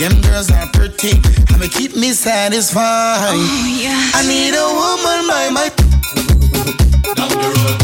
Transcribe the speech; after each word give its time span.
Them 0.00 0.18
girls 0.22 0.50
are 0.50 0.66
pretty, 0.72 1.10
and 1.52 1.60
they 1.60 1.68
keep 1.68 1.94
me 1.94 2.12
satisfied. 2.12 3.34
Oh, 3.34 3.78
yeah. 3.82 4.10
I 4.14 4.26
need 4.26 4.54
a 4.54 4.64
woman 4.72 5.28
by 5.28 5.50
my. 5.50 5.68
Down 7.14 7.28
the 7.28 7.36
road. 7.36 7.79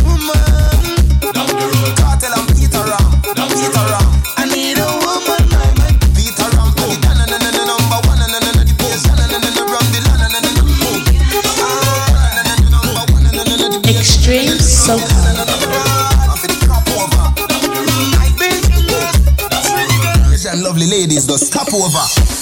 ladies 20.87 21.27
just 21.27 21.47
stop 21.47 21.73
over. 21.75 22.36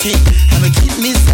dirty. 0.00 0.14
And 0.52 0.62
we 0.62 0.70
keep 0.70 0.98
missing. 0.98 1.29